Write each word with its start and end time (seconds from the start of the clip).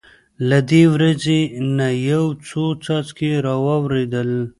له 0.49 0.59
دې 0.69 0.83
وریځې 0.93 1.39
نه 1.77 1.87
یو 2.09 2.25
څو 2.47 2.63
څاڅکي 2.83 3.31
را 3.45 3.55
وورېدل. 3.65 4.31